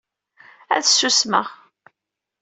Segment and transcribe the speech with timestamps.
[0.75, 1.47] Ad susmeɣ.